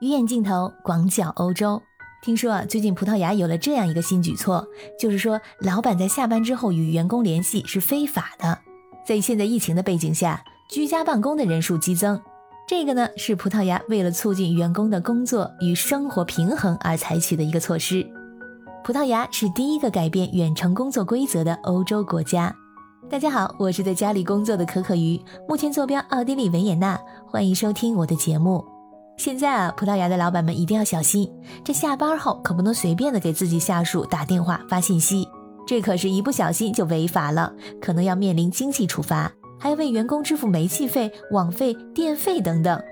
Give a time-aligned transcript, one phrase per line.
[0.00, 1.82] 鱼眼镜头，广角欧洲。
[2.22, 4.66] 听说啊，最近葡萄牙有了这样一个新举措，
[4.98, 8.58] 就是说，老板在下班之后与员工联系是非法的。
[9.06, 12.18] 在现在疫情的背景下，居家办公的人数激增，
[12.66, 18.02] 这个呢是葡萄牙为了促进员工的工作与生活平衡而采取的一个措施。
[18.82, 22.54] 葡萄牙是第一个改变远程工作规则的欧洲国家。
[23.10, 28.64] 大家好，我是在家里工作的可可鱼，目前坐标奥地利维也纳，欢迎收听我的节目。
[29.20, 31.30] 现在啊，葡萄牙的老板们一定要小心，
[31.62, 35.28] 这下班后可不能随便的给自己下属打电话发信息，
[35.66, 37.52] 这可是一不小心就违法了，
[37.82, 42.82] 可能要面临经济处罚，还要为员工支付煤气费、网费、电费等等。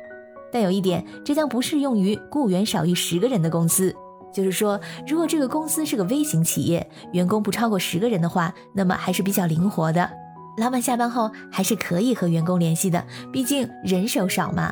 [0.52, 3.96] 但有一点，这将不适用于雇员少于十个人的公司，
[4.30, 10.10] 就是说，如果这个公司是个微型企业，员工不超过十个人的话，那么还是比较灵活的，
[10.58, 13.02] 老板下班后还是可以和员工联系的，
[13.32, 14.70] 毕竟人手少嘛。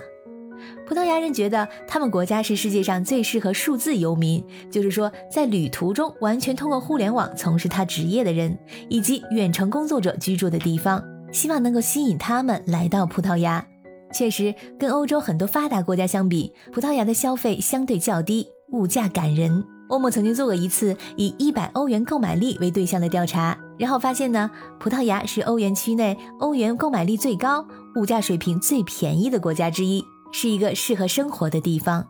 [0.86, 8.56] 葡萄牙人觉得他们国家是世界上最适合数字游民，就是说在旅途中完全通过互联网从事他职业的人，
[8.88, 13.66] 以及远程工作者居住的地方，希望能够吸引他们来到葡萄牙。
[14.12, 19.64] 确实，跟欧洲很多发达国家相比，葡萄牙的消费相对较低，物价感人。
[19.88, 30.04] 欧盟曾经做过一次以一百欧元购买力为对象的调查，然后发现呢，葡萄牙是欧元区内欧元购买力最高、物价水平最便宜的国家之一。
[30.38, 32.08] 是一个适合生活的地方。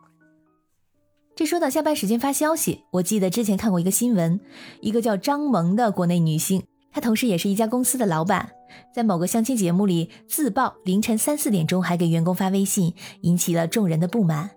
[1.36, 4.40] 这说到下班时间发消息，我记得之前看过一个新闻，
[4.80, 8.50] 一个叫张萌的国内女性，她同时也是一家公司的老板，
[8.92, 14.50] 在某个相亲节目里自曝凌晨三四点钟还给员工发微信，引起了众人的不满。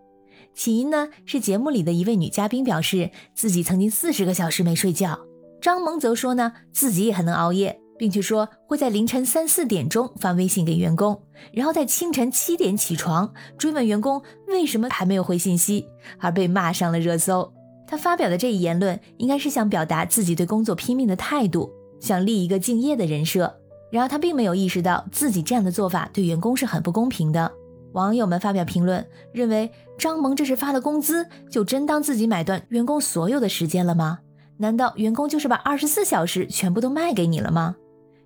[0.55, 5.19] 起因呢是节目里的一位女嘉宾表示自己曾经四十个小时没睡觉，
[5.61, 7.78] 张萌则说呢自己也很能熬夜。
[7.99, 15.85] 并且说会在凌晨三四点钟发微信给员工，然后在清晨七点起床追问员工为什么还没有回信息，
[16.17, 17.51] 而被骂上了热搜。
[17.85, 23.53] 他发表的这一言论应该是想表达自己对工作拼命的态度，想立一个敬业的人设。
[23.91, 27.51] 然而他并没有意识到自己这样的做法对员工是很不公平的。
[27.93, 34.19] 网友们发表评论，认为张萌这是发了工资就真当自己买断员工所有的时间了吗？
[34.57, 37.75] 难道员工就是把二十四小时全部都卖给你了吗？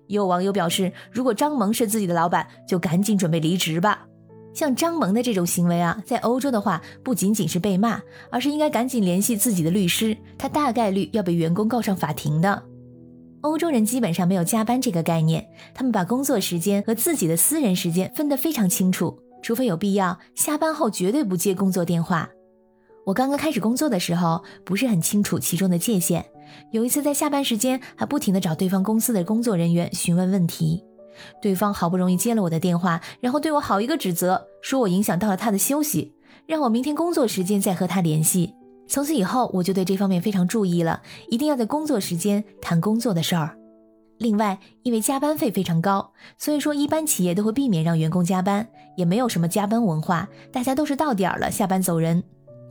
[0.06, 4.06] 也有网友表示，如果张萌是自己的老板，就赶紧准备离职吧。
[4.52, 8.00] 像张萌的这种行为啊，在欧洲的话，不仅仅是被骂，
[8.30, 12.62] 而是应该赶紧联系自己的律师，他大概率要被员工告上法庭的。
[13.40, 15.44] 欧洲人基本上没有加班这个概念，
[15.74, 22.30] 他们把工作时间和自己的私人时间分得非常清楚，除非有必要，下班后绝对不接工作电话。
[23.04, 26.24] 我刚刚开始工作的时候，不是很清楚其中的界限。
[26.70, 30.84] 有一次在下班时间，还不停地找对方公司的工作人员询问问题。
[31.40, 36.12] 对方好不容易接了我的电话，然后对我好一个指责，说我影响到了他的休息，
[36.46, 38.54] 让我明天工作时间再和他联系。
[38.88, 41.00] 从此以后，我就对这方面非常注意了，
[41.30, 43.56] 一定要在工作时间谈工作的事儿。
[44.18, 48.66] 另外，因为加班费非常高，所以说一般企业都会避免让员工加班，
[48.96, 52.22] 也没有什么加班文化，大家都是到点了下班走人。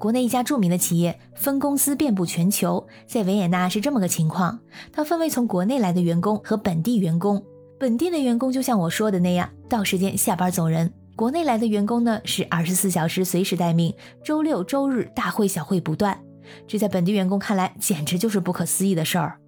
[0.03, 4.59] 国内一家著名的企业分公司遍布全球，在维也纳是这么个情况。
[4.91, 7.41] 它分为从国内来的员工和本地员工。
[7.79, 16.19] 本地的员工就像我说的那样，到时间下班走人；国内来的员工呢，是二十四小时随时待命，周六周日大会小会不断。
[16.67, 19.39] 这在本地员工看来简直就是不可思议的事儿。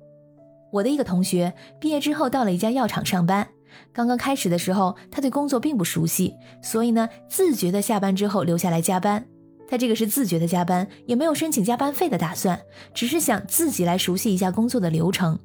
[0.71, 3.45] 我的一个同学毕业之后到了一家药厂上班，
[3.91, 9.27] 刚刚开始的时候，他对工作并不熟悉，所以呢，自觉的下班之后留下来加班。
[9.67, 12.59] 他这个是自觉的加班，也没有申请加班费的打算，
[12.93, 15.37] 只是想自己来熟悉一下工作的流程。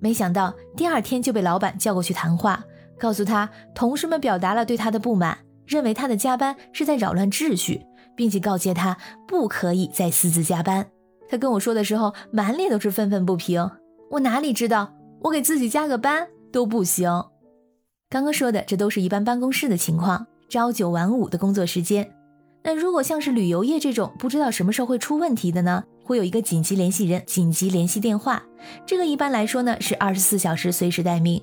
[0.00, 2.64] 没想到第二天就被老板叫过去谈话，
[2.98, 7.82] 告诉他同事们表达了对他的不满，认为他的加班是在扰乱秩序，
[8.14, 10.86] 并且告诫他不可以再私自加班。
[11.28, 13.70] 他跟我说的时候，满脸都是愤愤不平。
[14.10, 17.10] 我哪里知道，我给自己加个班都不行。
[18.08, 22.08] 刚刚说的这都是一般办公室的情况，朝九晚五的工作时间。
[22.66, 25.84] 那如果像是旅游业这种不知道什么时候会出问题的呢？
[26.02, 28.42] 会有一个紧急联系人、紧急联系电话，
[28.84, 31.40] 这个一般来说呢是二十四小时随时待命。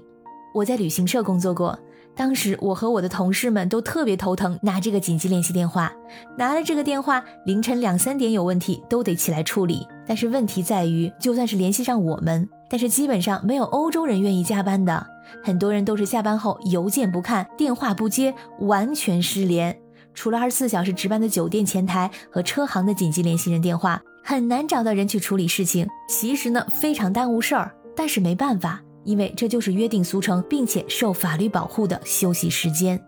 [0.53, 1.79] 我在旅行社工作过，
[2.13, 5.93] 当时我和我的同事们都特别头疼拿这个紧急联系电话，
[6.37, 9.87] 拿了这个电话，凌晨两三点有问题都得起来处理。
[10.05, 15.07] 但是问题在于，就算是联系上我们，但是基本上没有欧洲人愿意加班的，
[15.41, 19.79] 很多人都是下班后邮件不看，电话不接，完全失联。
[20.13, 25.87] 除了二十四小时值班的酒店前台和车行的紧急联系人电话，很难找到人去处理事情。
[26.07, 32.99] 其实呢，非常耽误事儿，但是没办法，因为这就是约定俗成并且受法律保护的休息时间。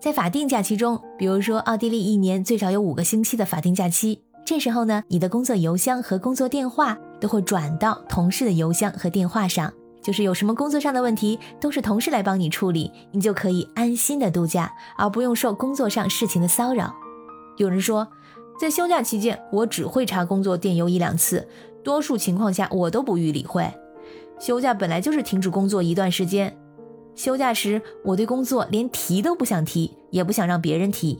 [0.00, 9.72] 在法定假期中，比如说奥地利一年最少有五个星期的法定假期，这时候呢，你的工作邮箱和工作电话都会转到同事的邮箱和电话上，
[10.02, 16.94] 就是有什么工作上的问题，都是同事来帮你处理，你就可以安心的度假，而不用受工作上事情的骚扰。
[17.56, 18.08] 有人说，
[18.60, 21.46] 在休假期间，我只会查工作电邮一两次，
[21.82, 23.72] 多数情况下我都不予理会。
[24.38, 26.56] 休假本来就是停止工作一段时间。
[27.16, 31.18] 休假时，我对工作连提都不想提，也不想让别人提。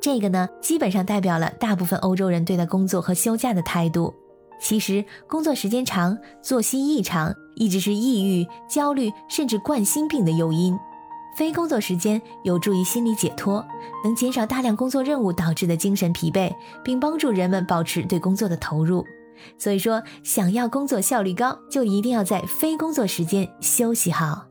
[0.00, 4.14] 这个呢，基本上代表了大部分欧洲人对待工作和休假的态度。
[4.60, 10.78] 其实，工作时间长、作息异常，一直是抑郁、焦虑甚至冠心病的诱因。
[11.34, 13.64] 非工作时间有助于心理解脱，
[14.04, 16.54] 能减少大量工作任务导致的精神疲惫，
[16.84, 19.02] 并帮助人们保持对工作的投入。
[19.58, 24.44] 所以说，想要工作效率高，就一定要在非工作时间休息好。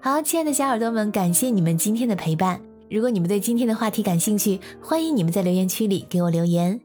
[0.00, 2.60] 好，亲爱的小耳朵们，感谢你们今天的陪伴。
[2.90, 6.80] 如果你们对今天的话题感兴趣，欢迎你们在留言区里给我留言。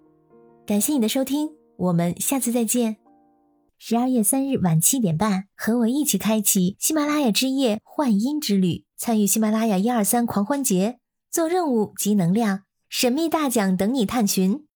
[0.65, 3.02] 感谢你的收听，我们下次再见。
[3.85, 10.99] 十二月三日晚七点半，和我一起开启喜马拉雅之夜幻音之旅，参与喜马拉雅一二三狂欢节，
[11.29, 14.65] 做任务集能量，神秘大奖等你探寻。